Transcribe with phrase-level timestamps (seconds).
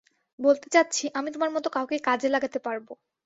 [0.39, 2.87] বলতে চাচ্ছি, আমি তোমার মতো কাউকে কাজে লাগাতে পারব।